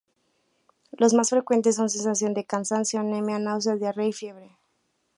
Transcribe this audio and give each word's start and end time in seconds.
Los 0.97 1.13
más 1.13 1.29
frecuentes 1.29 1.75
son 1.75 1.87
sensación 1.87 2.33
de 2.33 2.43
cansancio, 2.43 2.99
anemia, 2.99 3.37
náuseas, 3.37 3.79
diarrea 3.79 4.07
y 4.07 4.13
fiebre. 4.13 4.57